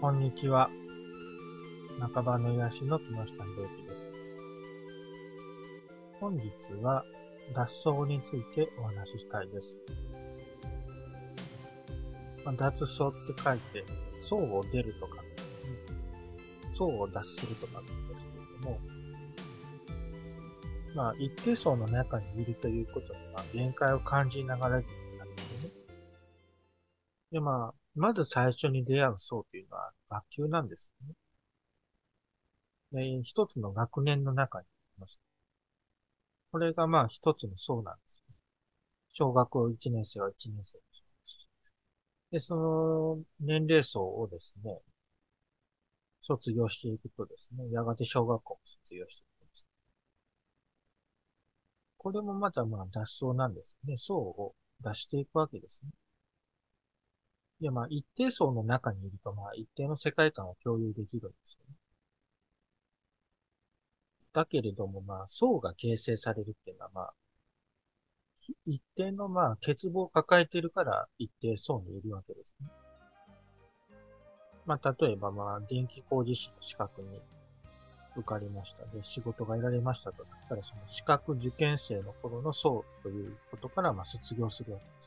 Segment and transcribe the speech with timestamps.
[0.00, 0.70] こんにちは。
[2.14, 4.12] 半ばの癒しの木下博之です。
[6.20, 6.52] 本日
[6.84, 7.04] は
[7.52, 9.76] 脱走についてお話ししたいです。
[12.44, 13.84] まあ、脱走って書いて、
[14.20, 15.70] 層を出るとかですね。
[16.76, 18.78] 層を脱するとかなんですけれども、
[20.94, 25.70] まあ、一定層の中にいるということには限界を感じながらなるんですね。
[27.32, 31.14] で、まあ、まず最初に出会う層というのは学級なんですよね。
[33.18, 35.20] で、一つの学年の中にいます。
[36.50, 38.36] これがまあ一つの層なんですね。
[39.12, 40.84] 小学校1年生は1年生で、
[42.30, 44.80] でその年齢層をですね、
[46.20, 49.66] 卒業していくとですね、やがて小学校を卒業していきます。
[51.96, 53.96] これもまたまあ脱走なんですね。
[53.96, 55.90] 層を出していくわけですね。
[57.60, 61.74] いや、まあ、一定層の中にいると、まあ、一定の世界観を共有できるんですよね。
[64.32, 67.14] だけれども、まあ、層が形成されるっていうのは、まあ、
[68.66, 72.68] 一定の、まあ、欠乏を抱えているから、一定層にいるわけですね。
[74.64, 77.20] まあ、例えば、まあ、電気工事士の資格に
[78.16, 78.84] 受かりました。
[78.86, 84.97] で、仕事が得られましたとなったら、その資格受験生の頃の層ということから、まあ、卒業するわけです。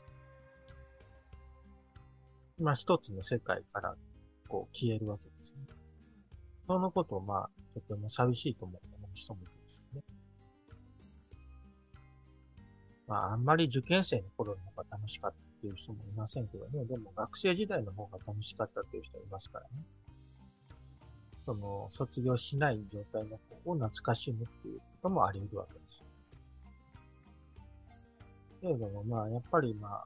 [2.62, 3.94] まあ一つの世界から
[4.48, 5.60] こう消えるわけですね。
[6.66, 8.80] そのことをまあ、とても寂しいと思う
[9.14, 10.02] 人もいるんですよね。
[13.06, 16.84] まああんまり受験生の頃の方が楽しかったっていう人もいませんけどね。
[16.86, 19.70] でも学生時代の方が楽しかったっていう人いますからね。
[21.44, 26.02] その、卒業しない状態の方を懐かしむっていうこともあり得るわけです。
[28.60, 30.04] けれどもまあ、やっぱりまあ、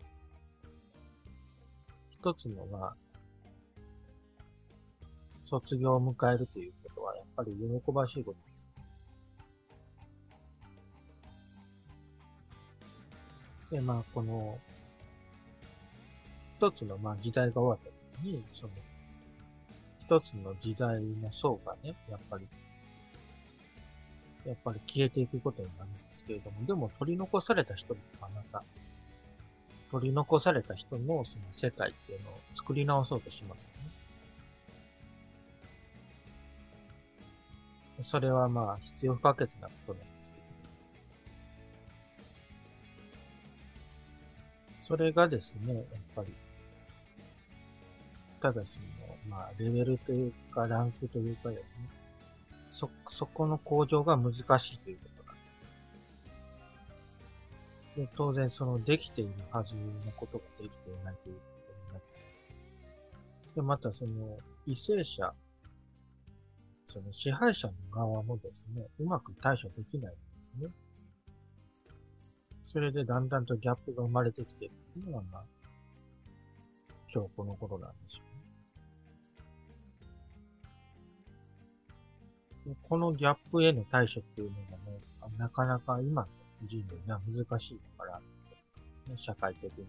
[2.27, 2.97] 一つのまあ、
[5.45, 8.57] 卒業を迎えるということは、やっぱり喜ばしいことで
[13.69, 13.71] す。
[13.71, 14.59] で、まあ、この、
[16.57, 18.73] 一つのまあ時代が終わった時に、その、
[20.01, 22.49] 一つの時代の層がね、やっぱり、
[24.45, 28.65] やっぱり消えていくことになるんですけれども、でも取り残された人もまた
[29.91, 33.77] 取り残された人のその世界っていうのを作り直そうとしますよね。
[38.01, 40.43] それはまあ必要不可欠なことなんですけど。
[44.81, 46.35] それがですね、やっぱり、
[48.41, 48.87] ただその、
[49.29, 51.89] まあレベルというかランクというかですね、
[52.71, 55.16] そ、そこの向上が難しいということ
[57.97, 59.83] で、当然そのできているはずの
[60.17, 62.09] ことができていないということになって
[63.55, 65.35] で、またその、為政者、
[66.85, 70.21] その支配者の側もですね、うまく対処できないんで
[70.59, 70.71] すね。
[72.63, 75.45] それでだんだんとギャップが生まれてきているというのが、まあ、
[77.13, 78.23] 今日この頃なんでしょ
[82.67, 82.77] うね。
[82.89, 86.27] このギャップへの対処っていうのがね、なかなか今
[86.65, 88.19] 人類が難しいから、
[89.09, 89.87] ね、社会的に。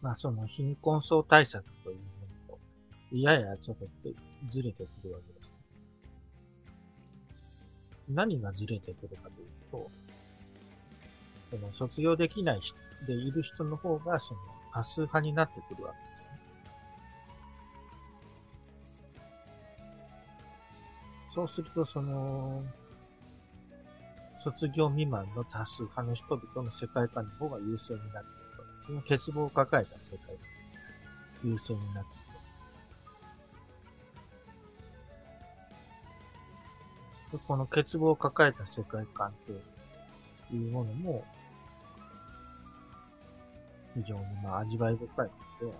[0.00, 2.02] まあ、その貧困層対策というも
[2.50, 3.86] のと、ややちょっと
[4.50, 5.52] ずれてくるわけです。
[8.08, 9.90] 何がずれてくるかというと、
[11.50, 12.60] その卒業できない
[13.06, 14.40] でいる人の方が、その
[14.74, 16.13] 多数派になってくるわけです。
[21.34, 22.62] そうすると、その、
[24.36, 28.44] 卒業未満の多数派の人々の世界観の方が優勢になっている
[28.86, 30.32] その欠乏を抱えた世界が
[31.42, 32.10] 優勢になって
[37.32, 37.40] いる。
[37.48, 41.24] この欠乏を抱えた世界観というものも、
[43.96, 45.30] 非常にまあ味わい深い
[45.62, 45.76] ので、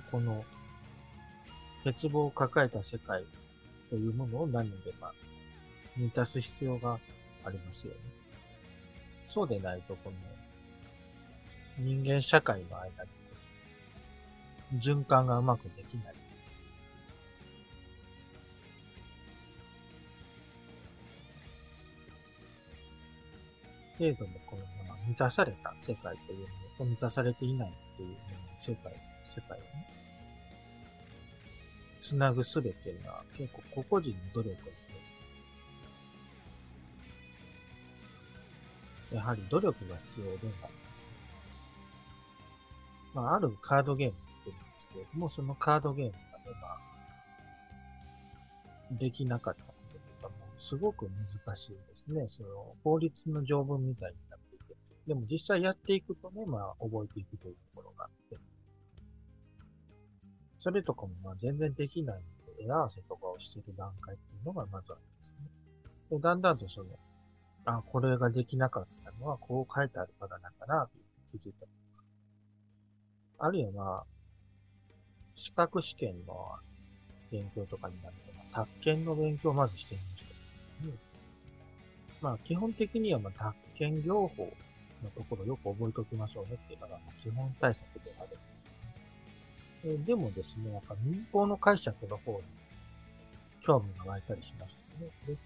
[0.00, 0.44] この、
[1.84, 3.24] 欠乏を抱えた世界
[3.90, 5.12] というものを何でまあ、
[5.96, 6.98] 満たす必要が
[7.44, 8.00] ありますよね。
[9.26, 10.16] そうでないと、この、
[11.78, 13.10] 人間社会の間に、
[14.80, 16.14] 循環がうまくできない。
[23.98, 24.62] 程度のこの、
[25.06, 28.18] 満たされた世界というものと満たされていないというものの
[28.58, 29.86] 世界世界をね、
[32.02, 34.56] つなぐすべてが結構個々人の努力
[39.10, 41.06] で、やはり努力が必要でもあります、ね。
[43.14, 46.22] まあ、あるカードゲームって言うんですけれども、そのカードゲームがね、
[46.60, 46.80] まあ、
[48.98, 49.74] できなかったこ
[50.20, 52.26] ととか、すごく難しいですね。
[52.28, 52.48] その、
[52.84, 54.74] 法律の条文みたいになっていて。
[55.06, 58.36] でも実際やっていくとね、まあ、覚えていくというところがあって。
[60.62, 62.16] それとかもまあ全然できない
[62.46, 65.38] ので、絵合わせとかをしてる段階っていうのがまずあるんですね。
[66.08, 66.90] で、だんだんとその、
[67.64, 70.90] あ、これができなかったのはこう書いてあるからなんだな、と
[71.32, 71.66] 気づいた。
[73.44, 74.06] あるいはまあ、
[75.34, 76.52] 資格試験の
[77.32, 80.24] 勉強とかになると、まあ、宅建の勉強をまずしてみまし
[80.80, 80.92] た、ね。
[82.20, 84.48] まあ、基本的にはまあ、宅建療法
[85.02, 88.38] のところをよく覚えておきましょうねっていうのが基本対策である。
[89.84, 92.38] えでもですね、やっぱ民法の解釈の方に
[93.62, 95.10] 興味が湧いたりしましたね。
[95.26, 95.36] で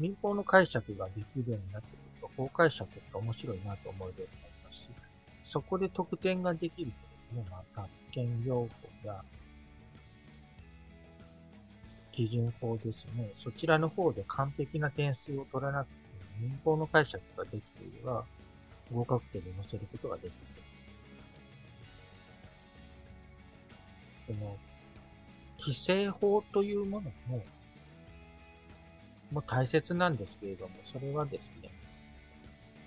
[0.00, 4.90] 民法の解釈ができるようになってくると、法解釈って面白いなと思えるようになりますし、
[5.42, 8.68] そこで得点ができるとですね、まあ、学研療法
[9.04, 9.22] や
[12.10, 15.94] 基準法ですね、そちらの方で完璧な点数を取らなくて、
[16.40, 18.24] 民法の解釈ができていれば、
[18.92, 20.32] 合格点で載せることができる。
[24.26, 24.56] この、
[25.58, 27.44] 規制法というものも、
[29.30, 31.70] も大切なんですけれども、それはですね、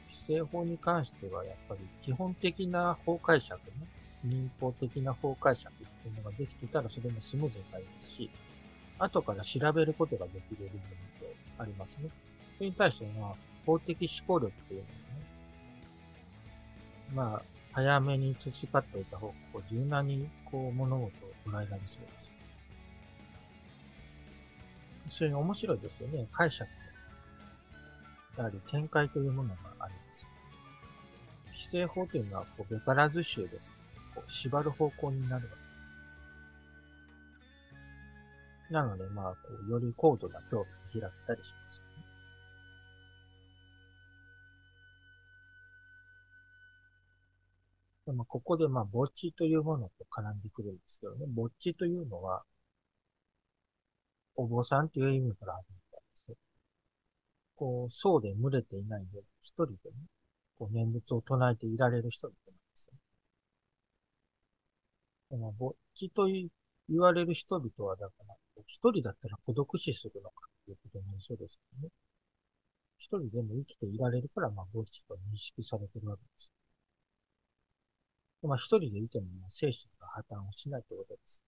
[0.07, 3.87] 規制法に関してはやっぱり基本的な法解釈ね、
[4.23, 8.29] 民法的な法解釈っていうのができてたらそれもスムーズになりますし、
[8.99, 10.79] 後から調べることができる部分っ
[11.19, 12.09] てありますね。
[12.57, 13.35] それに対しては、
[13.65, 14.81] 法的思考力っていう
[17.13, 17.41] のはね、まあ、
[17.73, 22.31] 早めに培っておいた方が、こう柔軟にこう物事を捉えられそうです。
[25.07, 26.27] 非常に面白いですよね。
[26.31, 26.69] 解釈。
[28.37, 30.27] やはり展開というものがあります。
[31.47, 33.73] 規制法というのは、こう、ベカラズ州です、
[34.13, 35.51] こう縛る方向になるわけで
[38.69, 38.73] す。
[38.73, 41.86] なので、まあ、こう、より高度な興味を開ったりします。
[48.07, 52.41] でもここでまあ墓地というものと絡んでくるんですけどね、墓地というのは、
[54.37, 55.99] お坊さんという意味からあるみたい
[56.29, 56.39] です。
[57.57, 59.77] こう、層で群れていないで、一人でね、
[60.57, 62.93] こう念仏を唱えていられる人々なんですよ。
[65.31, 66.49] でも墓地と言
[66.99, 68.35] われる人々は、だから、
[68.67, 71.89] 一人だったら孤独死するのかということになりそうですよね。
[72.99, 76.56] 一人でも生きていられるから、まあ、墓地と認識されてるわけです。
[78.43, 81.41] まあ、一人でいても精神が破綻をしないということです。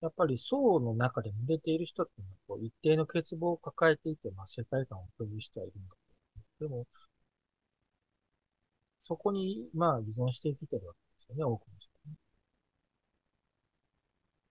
[0.00, 5.94] やっぱり層の中で濡れている人っていうのはこう一定の欠乏を抱えていて、まあ、世界観を共有してはいるんだ
[6.58, 6.86] けど、でも、
[9.02, 12.16] そこに、まあ、依存して生きてるわけですよね、多くの人ね。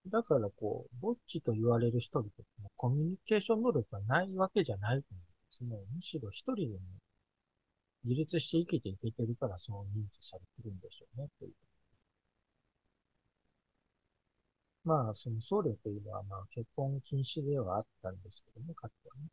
[0.07, 2.29] だから、こう、ぼっちと言われる人々
[2.61, 5.95] のコミュニケーション能力がないわけじゃないと思うんですね。
[5.95, 6.79] むしろ一人でも
[8.03, 11.53] 自立して生きていけてるからそう認知されてるんでしょうね、という。
[14.83, 19.27] まあ、その僧侶というのは、まあ、結婚禁止ではあったんですけどね、かつてはね。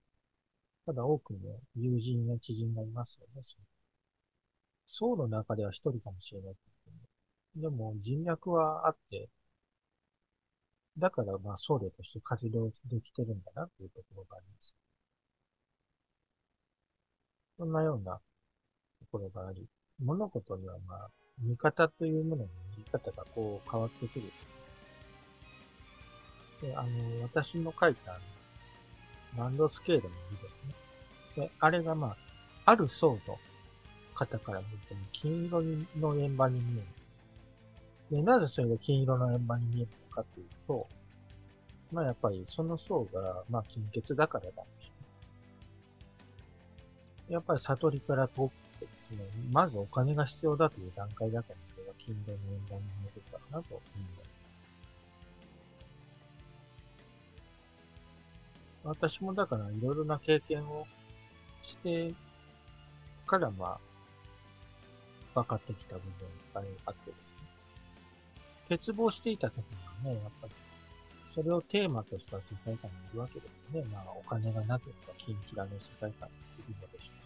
[0.87, 1.39] ただ多くの
[1.77, 3.43] 友人や知人がいますよね。
[3.43, 3.65] その
[4.87, 6.55] 僧の中では一人かもしれない
[7.57, 9.29] でも人脈はあって、
[10.99, 14.75] だからまあ僧侶として活動できてるんだなというところがあります。
[17.59, 18.21] そんなような
[19.11, 19.67] ころがあり、
[20.02, 24.33] 物事にはまあ、見方というものの見方がこう変わってくる。
[26.62, 28.19] で、あの、私の書いた
[29.37, 30.75] ランドスケールの字ですね。
[31.37, 32.17] で、あれがまあ、
[32.73, 33.38] ある層の
[34.14, 35.62] 方から見ても金色
[35.99, 36.87] の円盤に見える。
[38.17, 40.87] で、なぜそれが金色の円盤に見えるのかというと、
[41.93, 44.90] まあやっぱりその層が、まあ金欠だからなんでしょ
[47.29, 47.33] う。
[47.33, 48.52] やっぱり悟りから遠く
[49.17, 52.38] ですね、まずお金が必要だという段階だったんですけど、金利の円
[52.69, 54.31] 盤に戻ったかなと思います。
[58.83, 60.87] 私もだからいろいろな経験を
[61.61, 62.14] して
[63.31, 63.79] からま
[65.35, 66.11] あ、分かってきた部分
[66.52, 67.47] があってですね。
[68.69, 69.59] 欠乏していた時
[70.05, 70.55] にはね、やっぱり、
[71.29, 73.85] それをテーマとした世界観にいるわけですね。
[73.93, 77.20] まあ、お金がなければ、キンキラの世界観にいるのでしょう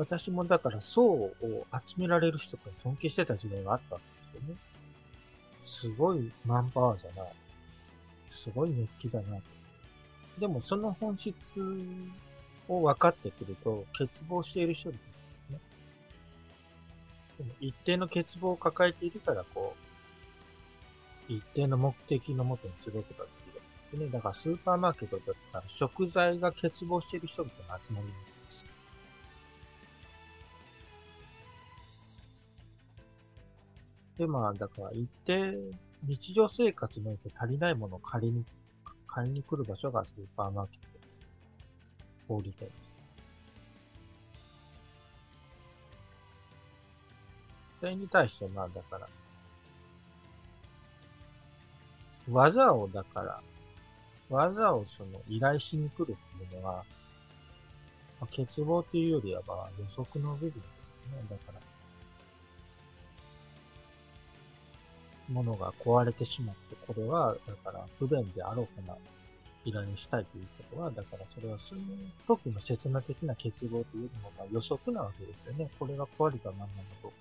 [0.00, 1.30] 私もだから層を
[1.86, 4.58] 集められる人から尊敬してた時代があったんですよね。
[5.60, 7.32] すごいマンパワーじゃない。
[8.30, 9.42] すごい熱気だなと。
[10.38, 11.34] でもその本質
[12.66, 15.00] を分かってくると、欠乏している人です
[15.52, 15.58] ね。
[17.36, 19.76] でも一定の欠乏を抱えているから、こ
[21.28, 23.30] う、一定の目的のもとに集うことがで
[23.92, 24.06] きる。
[24.06, 28.06] ね、だからスーパーマーケットだったら食材が欠乏している人々の集まり
[34.20, 35.56] で、まあ、だから一定、
[36.06, 38.44] 日常生活において足りないものを借りに、
[39.06, 41.18] 買いに来る場所がスーパーマーケットです。
[42.28, 42.98] 小売店です。
[47.80, 49.08] それに対して、まあ、だから、
[52.30, 53.40] 技を、だから、
[54.28, 56.82] 技をその依頼しに来るっていうのは、ま
[58.20, 60.60] あ、欠乏というよりは、まあ、予測の部分です
[61.10, 61.24] ね。
[61.30, 61.69] だから、
[65.30, 68.98] ものが壊れてしまって、これは、だから不便であろうかな、
[69.64, 71.80] 依頼したいということは、だからそれはその
[72.26, 75.70] 時の刹那的な結合というのが予測なわけですよね。
[75.78, 76.72] これが壊れたまんまだ
[77.02, 77.12] と、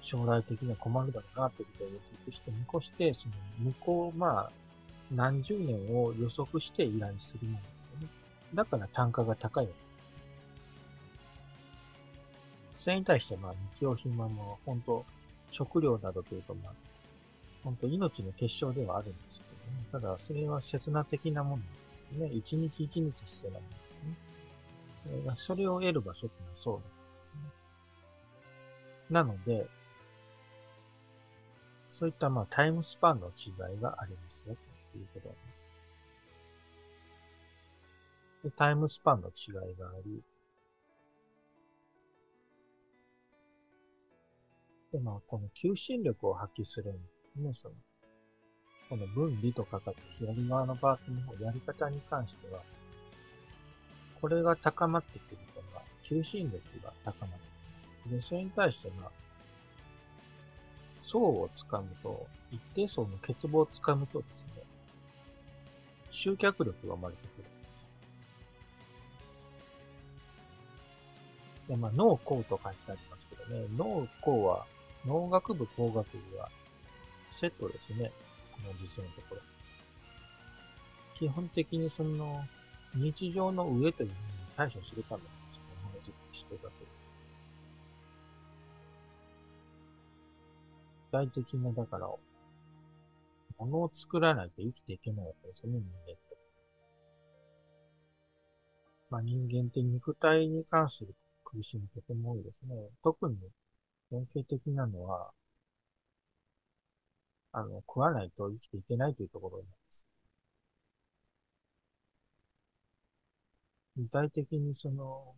[0.00, 4.52] 将来的には困るだろうなということを予測して見越して、その向こう、まあ、
[5.14, 8.08] 何十年を予測して依頼するものですよね。
[8.54, 9.78] だから単価が高いわけで
[12.78, 12.84] す。
[12.84, 15.04] それに対して、まあ、日用品はもう、本当
[15.52, 16.72] 食料などというと、まあ、
[17.62, 19.86] 本当命の結晶ではあるんですけどね。
[19.92, 21.74] ただ、それは刹那的なものなんで
[22.08, 22.38] すね。
[22.38, 24.16] 一日一日必要なものですね。
[25.36, 26.88] それを得る場所っていうのはそうなんで
[27.22, 27.40] すね。
[29.10, 29.68] なので、
[31.90, 34.56] そういったまあタイムスパンの違いがありますよ、
[34.92, 35.66] ということなんです。
[38.44, 40.22] でタイムスパンの違いがあり、
[44.92, 47.00] で、まあ、この求心力を発揮するんで
[47.34, 47.74] すね、その、
[48.90, 50.96] この分離とかかって左側のパー
[51.26, 52.62] トの、やり方に関しては、
[54.20, 57.36] これが高まってくると、まあ、求心力が高まって
[58.04, 58.16] くる。
[58.16, 59.10] で、それに対して、まあ、
[61.02, 64.62] 層をつかむと、一定層の欠乏をつかむとですね、
[66.10, 67.44] 集客力が生まれてくる。
[71.68, 74.66] で、まあ、脳項と書いてありますけどね、脳項は
[75.06, 76.48] 農学部工学部は
[77.30, 78.12] セットですね。
[78.52, 79.40] この実のところ。
[81.18, 82.44] 基本的にその
[82.94, 84.18] 日常の上というふうに
[84.56, 86.92] 対処するためにそのものづくりしてるわけです。
[91.10, 96.36] 具体的な、だから、ものを作らないと生きていけないわけですね、人間って。
[99.10, 102.74] まあ人間って肉体に関する苦しみとても多いですね。
[103.04, 103.36] 特に
[104.12, 105.32] 典型的なのは、
[107.52, 110.04] あの、食わないと生きていけないというところなります。
[113.96, 115.34] 具体的にその、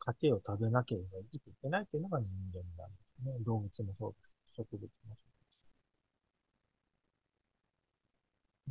[0.00, 3.32] 糧を食べなければ生きていけないというのが人間なんですね。
[3.42, 4.36] 動物もそうです。
[4.58, 5.22] 植物もそ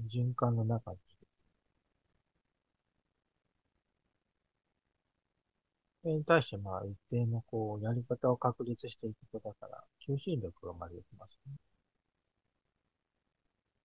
[0.04, 0.18] うです。
[0.20, 0.98] 循環の中に
[6.01, 11.53] それに対して、まあ、一定のこう、やり方を確立していくことだから、求心力が生まれてきますね。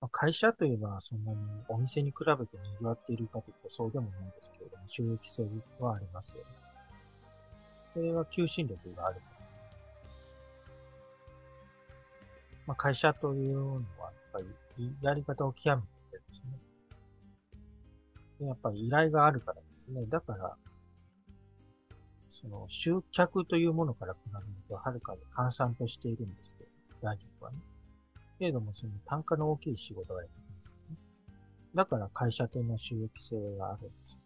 [0.01, 5.45] まあ、会社というのはそんなにお店に比べて賑わっているかというとそうでもないんですけれども、収益性
[5.79, 6.45] はありますよね。
[7.95, 9.21] それは求心力がある。
[12.67, 14.41] まあ、会社というのは、やっぱ
[14.79, 16.43] り、やり方を極めてです
[18.41, 18.47] ね。
[18.49, 20.05] やっぱり依頼があるからですね。
[20.07, 20.57] だから、
[22.41, 27.59] その集客というものから比べるとはるかに換算としているんですけど、大丈夫はね。
[28.39, 30.97] けれども、その単価の大きい仕事がやってきますね。
[31.75, 34.19] だから会社との収益性があるんです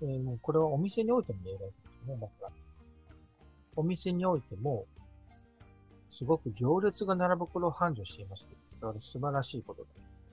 [0.00, 0.12] よ、ね。
[0.12, 2.16] で、もうこれはお店においても言えるわけですね。
[2.20, 2.48] だから、
[3.74, 4.86] お店においても、
[6.10, 9.88] すごく行列が並ぶ頃を繁盛していますけど、それ素晴らしいことだ。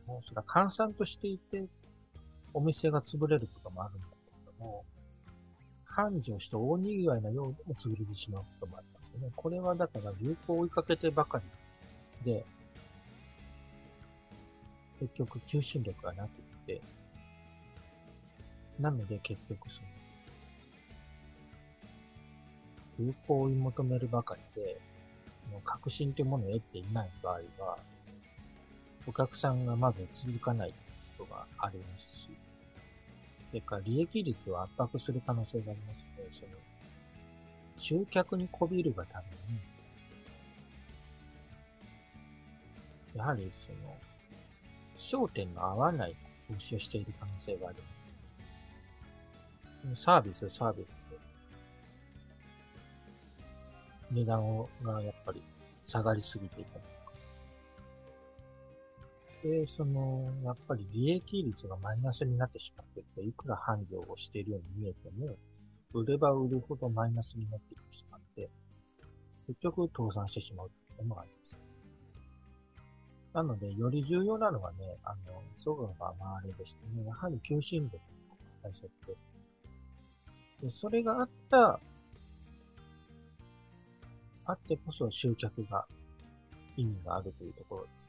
[0.05, 1.65] もうそれは換算としていて、
[2.53, 4.85] お店が潰れることもあるんだけども、
[5.95, 9.31] 繁盛して大賑わいなようでも潰れてしまうこともありますよね。
[9.35, 11.39] これはだから流行を追いかけてばか
[12.25, 12.43] りで、
[14.99, 16.29] 結局求心力がなくっ
[16.65, 16.81] て、
[18.79, 19.87] なので結局その、
[22.99, 24.81] 流行を追い求めるばかりで、
[25.51, 27.77] もう確信というものを得ていない場合は、
[29.05, 30.73] お客さんがまず続かない
[31.19, 32.29] ことがありますし、
[33.53, 36.47] それから利益率を圧迫する可能性がありますので、その、
[37.77, 39.59] 集客にこびるがために、
[43.15, 43.95] やはりその、
[44.97, 46.15] 焦点の合わない
[46.51, 47.77] 投資をしている可能性があり
[49.85, 50.03] ます。
[50.03, 51.17] サービス、サービスで、
[54.13, 55.43] 値段がやっぱり
[55.85, 56.85] 下がりすぎていたり。
[59.43, 65.35] で、その、やっぱり利益率がマイナスになってしまっていると、いくら繁盛をしているように見えても、
[65.93, 68.49] 売れば売るほどマイナスになってしまって、
[69.47, 71.61] 結局倒産してしまうというのがあります。
[73.33, 78.01] なので、より重要なのはね、あの、そがが回れでしてね、やはり求心力が
[78.63, 79.25] 大切です。
[80.61, 81.79] で、それがあった、
[84.45, 85.85] あってこそ集客が
[86.77, 88.02] 意味があるというところです、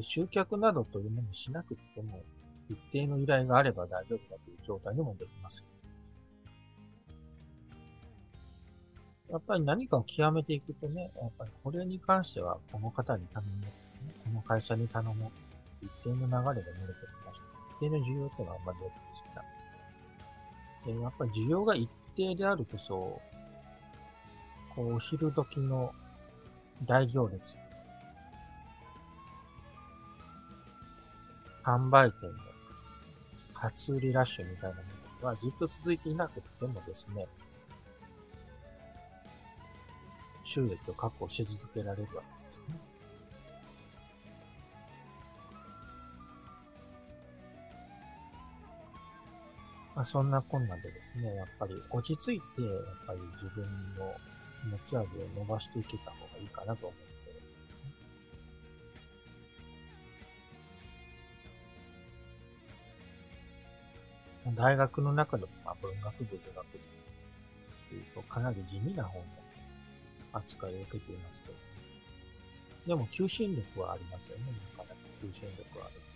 [0.00, 2.22] 集客などというものをしなくても、
[2.70, 5.64] 一定の依頼があれば大丈夫だという状態にもできます。
[9.30, 13.66] やっぱり何かを極めていくとね、やっぱりこれに関してはこの方に頼む、
[14.24, 15.30] この会社に頼む、
[15.82, 17.86] 一定の流れで漏れてきました。
[17.86, 20.92] 一定の需要というのはあんまり出てきた。
[20.92, 23.20] で、やっぱり需要が一定であるとそ
[24.72, 25.94] う、こう、お昼時の
[26.84, 27.61] 大行列。
[31.64, 32.34] 販売店の
[33.54, 34.82] 初売りラッシュみたいなも
[35.22, 37.26] のはずっと続いていなくてもですね、
[40.44, 42.80] 収益を確保し続けられるわけですね。
[49.94, 52.72] まあ、そんなこんなでですね、やっぱり落ち着いて、やっ
[53.06, 53.64] ぱり自分
[53.94, 54.12] の
[54.70, 57.11] 持ち味を伸ばしていけた方がいいかなと思います
[64.50, 66.78] 大学の中でも、まあ、文学部、理学部
[67.88, 69.26] というとかなり地味な本の
[70.32, 71.54] 扱いを受けていますけど、
[72.86, 74.46] でも求心力はありますよね。
[74.76, 76.12] なかなか求心力はあります。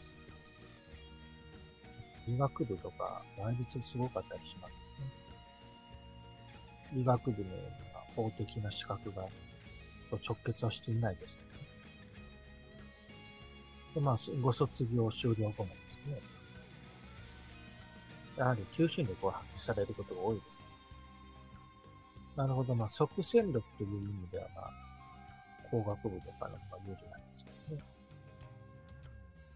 [2.28, 7.00] 医学部とか倍率すごかったりしますよね。
[7.00, 7.60] 医学部のよう
[7.94, 9.28] な法的な資格が
[10.10, 11.56] 直結はしていないですけどね。
[13.94, 16.20] で、まあ、ご卒業終了後もですね、
[18.36, 20.66] やはり求心力を発揮されることが多いですね
[22.36, 22.74] なるほど。
[22.74, 24.70] まあ、即戦力という意味では、まあ、
[25.70, 27.82] 工学部とかの方が有利なんですけどね。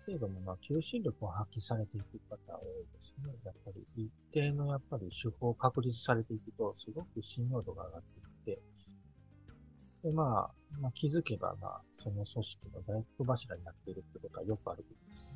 [0.07, 3.35] けれども、まあ、求心力を発揮されていく方は多いですね。
[3.45, 8.03] やっぱり、一定のやっぱり手法を確立されていくと、すごく信用度が上がっ
[8.45, 15.33] ていって、で、まあ、まあ、気づけば、まあ、その組織の大黒柱になっているってことはよくあることですね。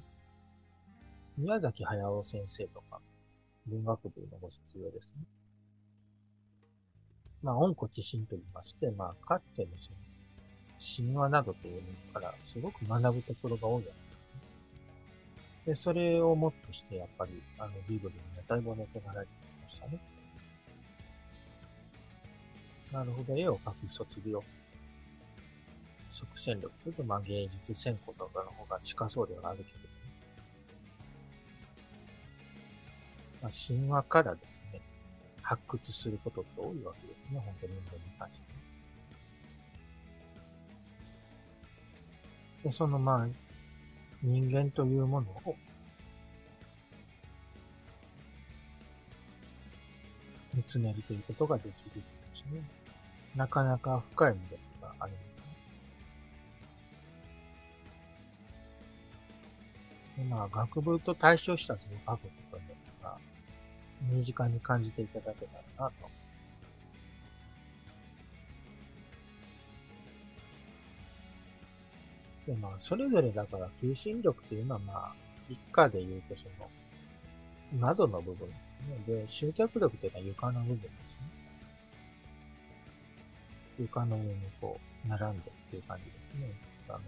[1.37, 3.03] 宮崎駿先生とか、
[3.67, 5.25] 文学部のご卒業ですね。
[7.43, 9.97] まあ、温故知新と言いまして、まあ、かつてのその、
[10.79, 14.41] 神話などというのからすごく学ぶところが多いわけですね。
[15.67, 19.99] で、それをもってして、やっぱり、あの、ジブリにだいぶ寝てがられてきましたね。
[22.93, 24.43] なるほど、絵を描き卒業。
[26.11, 29.84] 即戦力というと、まあ、芸術専攻とかの方が近そうではあるけど、
[33.45, 34.81] まあ、神話からですね、
[35.43, 38.47] 発掘することって多いわけですね、本当に人間に関して。
[42.63, 43.29] で、そのまあ、
[44.23, 45.55] 人間というものを
[50.55, 52.63] 見つめるということができるんですね。
[53.37, 55.45] なかなか深い魅力がありますね。
[60.17, 62.75] でまあ、学部と対象した図を書くことによ
[64.03, 66.09] 身近に感じていただけたらなと。
[72.47, 75.15] で、まあ、それぞれだから、求心力っていうのは、まあ、
[75.49, 76.69] 一家で言うと、その、
[77.81, 78.79] 窓の部分です
[79.09, 79.23] ね。
[79.23, 81.27] で、集客力っていうのは床の部分ですね。
[83.79, 86.53] 床の上にこう、並んでっていう感じですね。
[86.89, 87.01] あの、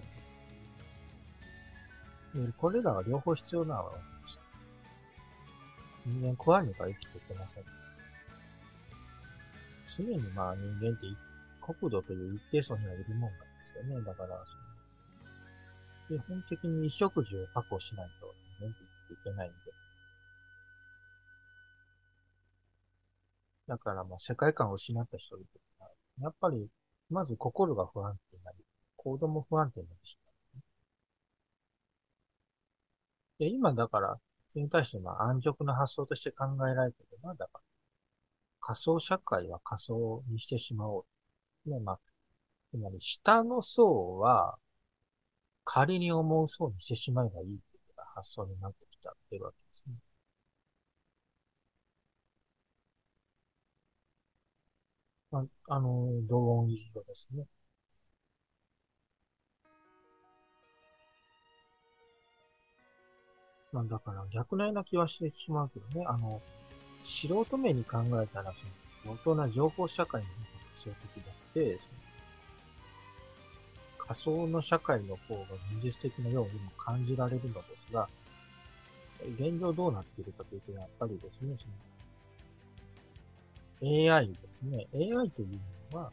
[2.56, 4.15] これらは両方必要なわけ
[6.06, 7.64] 人間怖いのか生きていけません。
[9.86, 11.06] 常にまあ人間って
[11.60, 14.04] 国土という一定層にはいるもんなんですよね。
[14.04, 19.56] だから、その、基本的に衣食住を確保しないと人間って生きていけないんで。
[23.66, 25.46] だからまあ世界観を失った人々
[25.80, 25.88] は、
[26.20, 26.68] やっぱり、
[27.10, 28.58] まず心が不安定になり、
[28.96, 30.62] 行動も不安定になってしまう。
[33.38, 34.16] で、今だから、
[34.56, 37.60] それに対して、まあ、安直な発想として考えられているのは、だから、
[38.60, 41.06] 仮想社会は仮想にしてしまお
[41.66, 41.70] う。
[41.70, 42.00] ね、まあ、
[42.70, 44.58] つまり、下の層は、
[45.66, 49.96] 仮に思うそうにしてしまえばいいっていう発想になってきちゃってわけですね。
[55.30, 57.46] まああの、同音異義語ですね。
[63.76, 66.06] まあ、だから逆のような気はしてしまうけどね。
[66.08, 66.40] あの、
[67.02, 68.72] 素人目に考えたら、その、
[69.04, 70.40] 本当な情報社会の方が
[70.76, 71.90] 強的だって、その
[73.98, 75.42] 仮想の社会の方が
[75.74, 78.08] 現実的なようにも感じられるのですが、
[79.38, 81.66] 現状どうなっているかというと、やっぱりですね、そ
[83.86, 84.86] の AI ですね。
[84.94, 85.60] AI という
[85.92, 86.10] のは、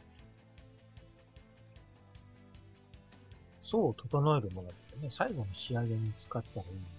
[3.62, 5.08] 層を整えるものですよね。
[5.08, 6.93] 最後の仕上げに使ったらいいもので。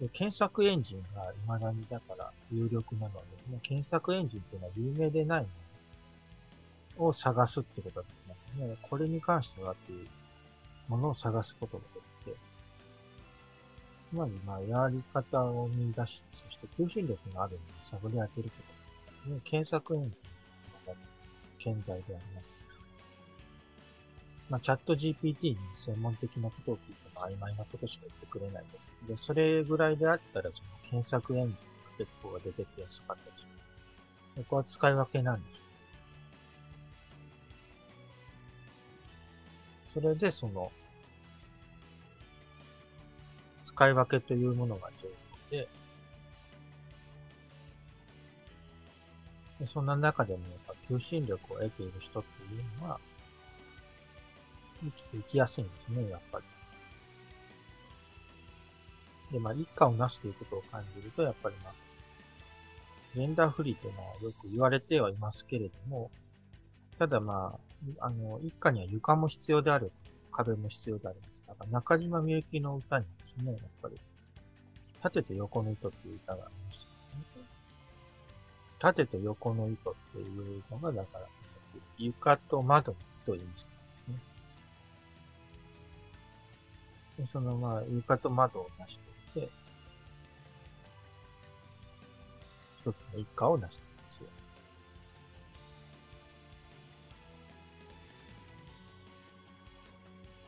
[0.00, 5.48] で、検索エンジンが未だにだから有力なのですね、検索エンジンというのは有名でないも
[7.04, 8.76] のを探すってことができますね。
[8.82, 10.06] これに関してはっていう
[10.88, 12.36] ものを探すことができて、
[14.10, 18.62] つまり、まあ、やり方を見出し、そして求心力のあるものを探り当てるこ
[19.16, 19.40] とですね。
[19.44, 20.10] 検索エンジン
[20.86, 20.94] が
[21.58, 22.57] 健在であります。
[24.50, 28.88] まあ、チャット GPT に専門的なことを聞いても曖昧なことしか言ってくれないです。
[29.08, 31.60] で、それぐらいであったら、その検索エンジンか
[31.98, 33.52] ける方が出てきやすかったりしま
[34.36, 34.36] す。
[34.36, 35.58] ここは使い分けなんでしょう。
[39.92, 40.72] それで、その、
[43.64, 45.08] 使い分けというものが重
[45.52, 45.68] 要で、
[49.60, 53.00] でそんな中でもやっぱ求心力を得ている人っていうのは、
[54.82, 56.44] 生きていきやすいんですね、やっぱり。
[59.32, 61.74] で、まあ、一家をなすということを感じると、やっぱりまあ、
[63.14, 66.10] ジェンダーフリーというのはよく言われてはいますけれども、
[66.98, 67.58] ただま
[68.00, 69.92] あ、あの、一家には床も必要である、
[70.32, 71.42] 壁も必要であります。
[71.46, 73.10] だから中島みゆきの歌にで
[73.40, 73.98] すね、やっぱり。
[75.00, 77.46] 縦と横の糸っていう歌がありましたね。
[78.80, 81.26] 縦と横の糸っていうのが、だから、
[81.98, 83.77] 床と窓の糸を意味して
[87.18, 89.50] でその、まあ、床と窓を成していて、
[92.78, 94.26] 一つの一家を成していますよ。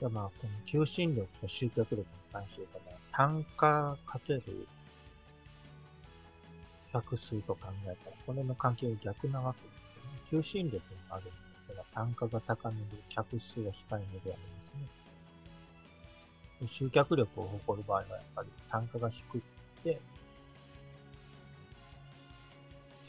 [0.01, 2.81] でまあ、この求心力と集客力に関して言うと、
[3.13, 4.69] 単価かける
[6.93, 10.43] 客数と考えたら、これの関係は逆なわけですよね。
[10.43, 10.79] 求心力
[11.09, 11.33] があるんで
[11.69, 15.00] すが、単価が高めで客数が控えめでありますね。
[16.67, 19.43] 集客力を誇る場合はやっぱり単価が低く
[19.83, 20.01] て、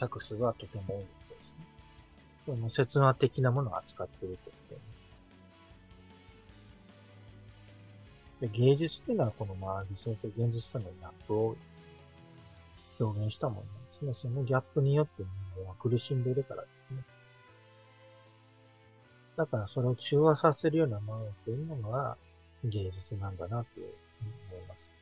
[0.00, 1.66] 客数はとても多いことですね。
[2.46, 4.74] この刹那的なものを扱っているというこ
[8.40, 11.56] とで芸術っていうのはこのまあ理想と現実とのギャップを
[12.98, 14.32] 表現したものなんですね。
[14.32, 17.04] そのギャップによって人間は苦しんでいるからですね。
[19.36, 22.16] だからそれを中和させるようなものっていうのが
[22.64, 23.92] 芸術なんだなとい思
[24.62, 24.92] います。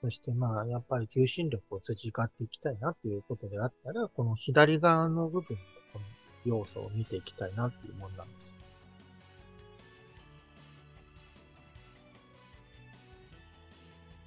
[0.00, 5.62] そしてまあ、やっぱり求心力を培っていきたいなということであったら、この左側の部分の
[5.92, 6.04] この
[6.46, 8.54] 要素を見ていきたいなっていうもんなんです。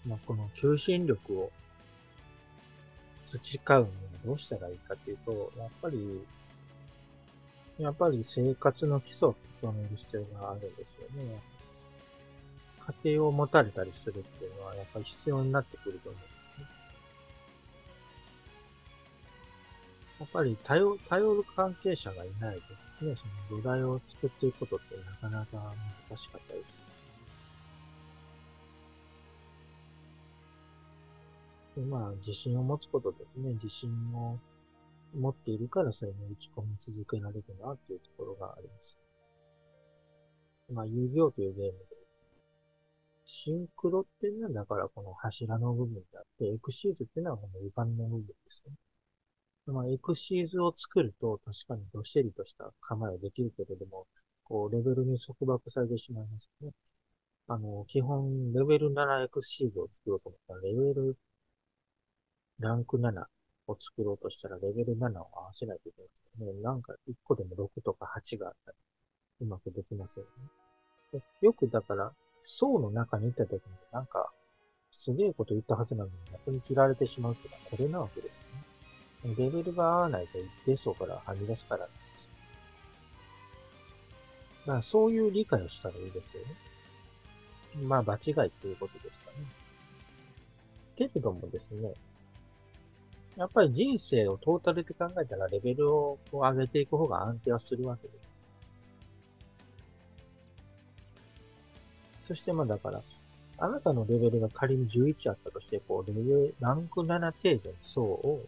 [0.05, 1.51] まあ、この求心力を
[3.25, 3.93] 培うには
[4.25, 6.23] どうしたらいいかっていうと、やっぱり、
[7.79, 11.41] やっぱり生活の基礎を整える必要があるんですよね。
[13.03, 16.67] 家庭を持たれたりするっていうのはやっぱり必要になってくると思うんですね
[20.19, 22.62] やっぱり頼頼る関係者がいないと
[23.05, 25.73] ですね、その土台を作っていくことってなかなか
[26.09, 26.71] 難しかったりしま
[31.75, 31.79] す。
[31.79, 34.38] でまあ、自信を持つことですね、自信を
[35.13, 38.97] 持っているからそれに打ち込み続けられるなっていうところがあります。
[40.71, 41.76] まあ、遊戯王というゲームで、
[43.26, 48.73] シンクロっていうのはだからこの柱の部分であって、エクシーズっていうのはこの歪みの部分ですね。
[49.67, 54.08] まあ、エクシーズを作ると、確かにどっしりとした構えはできるけれども、
[54.43, 56.71] こう、レベルに束縛されてしまいますね。
[57.47, 61.17] あの、基本、レベル7エクシーズを作ろうと思ったら、レベル、
[62.60, 63.26] ランク7
[63.67, 66.62] を作ろうとしたら、レベル7を合わせないといけないですね。
[66.62, 68.78] なんか、1個でも6とか8があったら、
[69.41, 70.26] うまくできますよ
[71.13, 71.21] ね。
[71.41, 72.12] よく、だから、
[72.43, 73.60] 層の中にいた時に、
[73.91, 74.32] なんか、
[74.99, 78.38] すげえこと言ったはずなのに、逆に切られてしまうってのは、これなわけです
[79.26, 79.36] よね。
[79.38, 82.04] レベルが合わないと一定層からはみ出すからなんです。
[84.65, 87.86] だからそういう理解をしたらいいですよね。
[87.86, 89.38] まあ、場違いっていうことですかね。
[90.95, 91.93] けれどもですね、
[93.36, 98.34] やっぱり人生をトータルで考えたらレベルを上げていく方が安定はするわけです。
[102.24, 103.02] そしてまあだから、
[103.58, 108.41] あなたのレベルが仮に11あったとして、こう、レベル、ランク7程度の層を、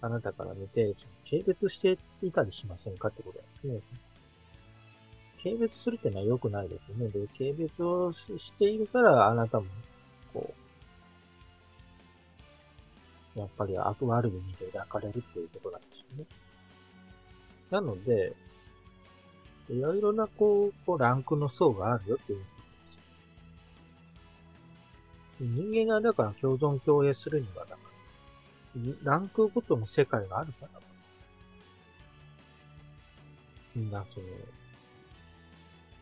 [0.00, 0.94] あなたから見て、
[1.28, 3.80] 軽蔑していたりしませんかってことですね。
[5.42, 7.08] 軽蔑するってのは良くないですよね。
[7.08, 9.66] で、軽蔑をしているから、あなたも、
[13.36, 16.24] やっぱり悪悪い意味で抱かれるっていうことなんですよね。
[17.70, 18.34] なので、
[19.68, 22.44] いろいろな、こう、こうランクの層があるよっていう
[25.40, 27.78] 人間がだから共存共栄するには、だか
[29.04, 30.80] ら、ランクごとの世界があるから、
[33.74, 34.26] みんなその、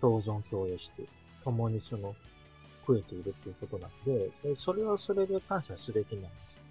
[0.00, 1.02] 共存共栄して、
[1.42, 2.14] 共にその、
[2.86, 6.63] 増えているっていうことなんで、それはそれで感謝すべきなんです。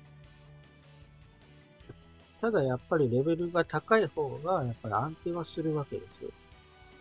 [2.44, 6.30] ただやっぱりレベルが高い方が、やっぱり安定はするわけですよ。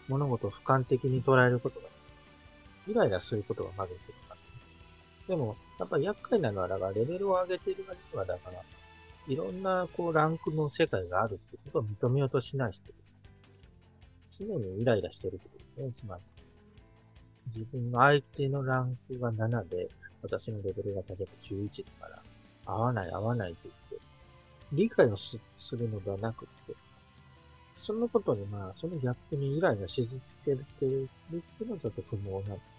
[0.07, 1.87] 物事を俯瞰的に捉えることが、
[2.87, 4.39] イライラすることがまず出てます。
[5.27, 8.63] でも、やっぱり厄介なのは、だからレベルを上げている割には、だから、
[9.27, 12.93] いろんな、こう、ランクの世界があるってことを認めようとしない人で
[14.31, 14.45] す。
[14.45, 16.23] 常にイライラしてるってことですね、つまり。
[17.49, 19.89] 自分の相手のランクが7で、
[20.23, 22.23] 私のレベルが例えば11だから、
[22.65, 23.75] 合わない合わないって言っ、
[24.73, 25.39] 理解をす
[25.73, 26.75] るのではなくて、
[27.83, 31.09] そのことにまあ、そのギャップにイライラし続けるっていう
[31.67, 32.73] のはちょっと不毛なんです。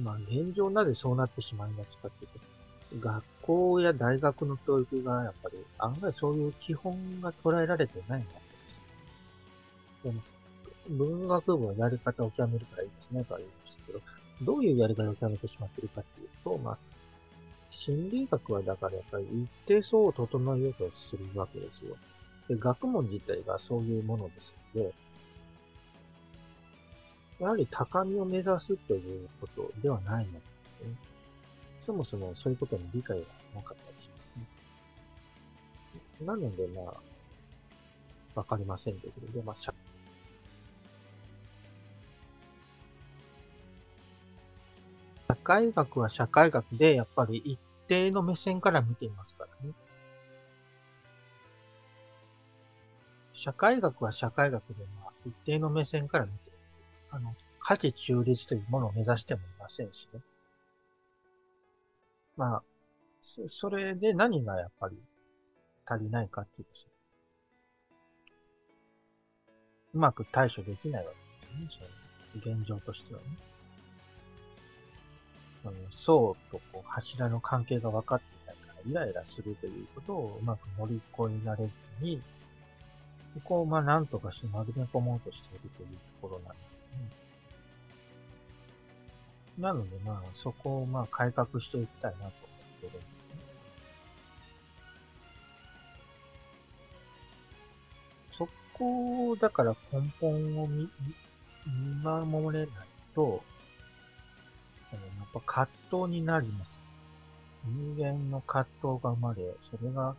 [0.00, 2.28] まあ、現状なぜそうなってしまいがちかってい
[2.96, 8.26] うと、学校や大学の教育がやっぱり案外そういう基本が捉えられてないわ
[10.02, 10.12] けです。
[10.12, 10.22] でも、
[10.88, 14.00] 文学部はやり方を極めるからいいですねとは言いましたけど、
[14.42, 16.78] どういうやり方を極めてしまっているかっていうと、まあ、
[17.70, 21.96] 心理学はだからやっぱり一定層を整えようとするわけですよ。
[22.48, 24.92] で学問自体がそういうものですので、
[27.38, 30.40] やはり高みを目指すということではないので
[30.80, 30.94] すね。
[31.82, 34.46] そもそもそういうことに理解がなかったりしますね。
[36.26, 36.94] なので、まあ、
[38.34, 39.72] わかりませんけど、で、まあ、社
[45.30, 49.74] 社会学は社会学で、やっぱり一定の目線から見ていますからね。
[53.32, 60.20] 社会学は社会学で、ま、一定の目線から見ていますあの、価値中立というものを目指してもいませんしね。
[62.36, 62.62] まあ、
[63.22, 64.96] そそれで何がやっぱり
[65.86, 66.80] 足りないかっていうと、
[69.94, 72.56] うまく対処できないわけですね。
[72.56, 73.49] 現状としてはね。
[75.64, 81.72] あの層とこう柱の関係が分かっていないからイライラするということをうまく乗り越えられず
[82.04, 82.22] に、
[83.34, 87.30] ここをまあ何とかして丸め込もうとしているというところなんですよね。
[89.58, 92.30] なので、まあ、そこをまあ改革していきたいなと思っ
[92.80, 93.40] てるんですね。
[98.30, 100.88] そこを、だから根本を見、
[101.66, 103.44] 見守れないと、
[105.32, 106.80] ぱ葛藤になります。
[107.64, 110.14] 人間の葛藤が生まれ、それが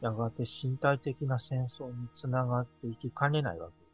[0.00, 3.90] やがて身体的な戦争につながっていきかねないわけです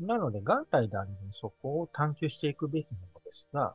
[0.00, 3.74] なので、元来であればそこを探求していくべきものですが、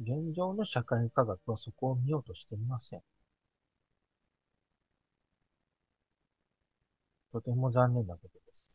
[0.00, 3.02] 現状の社会科学はそこを見ようとしていません。
[7.32, 8.67] とても残念なことです。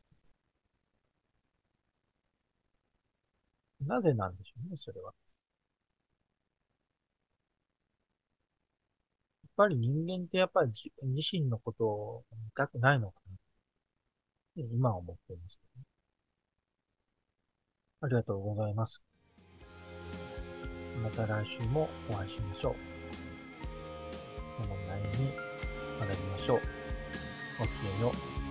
[3.87, 5.13] なぜなんでしょうね、それは。
[9.43, 13.37] やっぱり人間ってやっぱり自分自身のことを見たくないのかな。
[14.55, 15.83] 今思っています、ね。
[18.01, 19.01] ありがとうございます。
[21.01, 22.75] また来週もお会いしましょう。
[24.67, 25.07] 問題に
[25.99, 26.59] 学びましょう。
[27.59, 28.42] ごきげんよう。